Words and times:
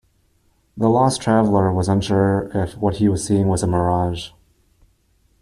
The 0.75 0.89
lost 0.89 1.21
traveller 1.21 1.71
was 1.71 1.87
unsure 1.87 2.49
if 2.55 2.75
what 2.75 2.95
he 2.95 3.07
was 3.07 3.23
seeing 3.23 3.47
was 3.47 3.61
a 3.61 3.67
mirage. 3.67 4.31